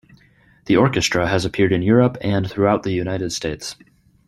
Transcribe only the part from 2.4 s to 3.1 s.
throughout the